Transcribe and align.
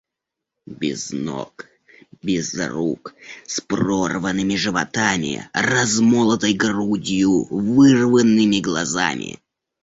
Без 0.81 1.11
ног, 1.11 1.67
без 2.23 2.55
рук, 2.55 3.13
с 3.45 3.61
прорванными 3.61 4.55
животами, 4.55 5.47
размолотой 5.53 6.53
грудью, 6.55 7.43
вырванными 7.53 8.61
глазами. 8.61 9.37